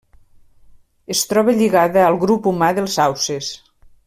Es 1.15 1.21
troba 1.33 1.55
lligada 1.59 2.03
al 2.07 2.19
grup 2.27 2.51
humà 2.53 2.75
dels 2.79 3.01
hausses. 3.05 3.53